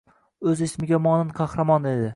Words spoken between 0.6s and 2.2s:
ismiga monand qahramon edi